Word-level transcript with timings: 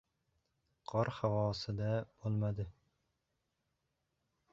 Qor 0.91 1.11
havosi-da 1.17 1.91
bo‘lmadi. 2.23 2.65